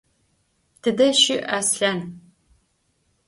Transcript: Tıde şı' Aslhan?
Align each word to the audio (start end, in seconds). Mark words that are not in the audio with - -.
Tıde 0.81 1.09
şı' 1.21 1.39
Aslhan? 1.57 1.99